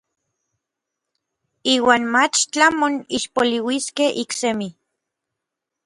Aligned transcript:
Iuan 1.73 2.03
mach 2.13 2.35
tlamon 2.51 2.95
ixpoliuiskej 3.17 4.11
iksemi. 4.23 4.69